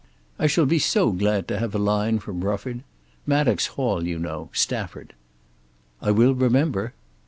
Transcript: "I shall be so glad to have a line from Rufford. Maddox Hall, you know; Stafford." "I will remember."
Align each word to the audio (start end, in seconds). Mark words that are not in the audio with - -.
"I 0.39 0.47
shall 0.47 0.65
be 0.65 0.79
so 0.79 1.11
glad 1.11 1.47
to 1.49 1.59
have 1.59 1.75
a 1.75 1.77
line 1.77 2.17
from 2.17 2.43
Rufford. 2.43 2.81
Maddox 3.27 3.67
Hall, 3.77 4.03
you 4.07 4.17
know; 4.17 4.49
Stafford." 4.51 5.13
"I 6.01 6.09
will 6.09 6.33
remember." 6.33 6.95